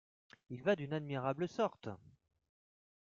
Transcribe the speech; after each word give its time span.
Il 0.49 0.63
va 0.63 0.75
d’une 0.75 0.93
admirable 0.93 1.47
sorte! 1.47 1.87